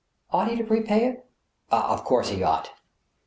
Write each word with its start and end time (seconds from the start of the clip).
"Ought 0.31 0.47
he 0.49 0.55
to 0.57 0.63
prepay 0.63 1.05
it? 1.09 1.29
Of 1.69 2.03
course, 2.05 2.29
he 2.29 2.41
ought. 2.41 2.71